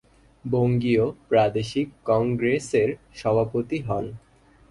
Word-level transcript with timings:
বঙ্গীয় 0.45 1.05
প্রাদেশিক 1.29 1.87
কংগ্রেসের 2.09 2.89
সভাপতি 3.15 3.77
হন। 3.81 4.05